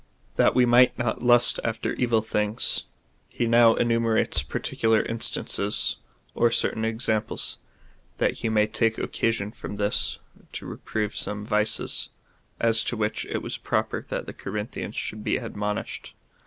That 0.35 0.55
we 0.55 0.65
might 0.65 0.97
not 0.97 1.21
lust 1.21 1.59
after 1.63 1.93
evil 1.93 2.23
things. 2.23 2.85
He 3.29 3.45
now 3.45 3.75
enume 3.75 4.07
rates 4.11 4.41
particular 4.41 5.03
instances, 5.03 5.97
or 6.33 6.49
certain 6.49 6.83
examples, 6.83 7.59
that 8.17 8.39
he 8.39 8.49
may 8.49 8.65
take 8.65 8.97
occasion 8.97 9.51
from 9.51 9.75
this 9.75 10.17
to 10.53 10.65
reprove 10.65 11.15
some 11.15 11.45
vices, 11.45 12.09
as 12.59 12.83
to 12.85 12.97
which 12.97 13.27
it 13.27 13.43
was 13.43 13.59
proper 13.59 14.03
that 14.09 14.25
the 14.25 14.33
Corinthians 14.33 14.95
should 14.95 15.23
be 15.23 15.37
admonished. 15.37 16.15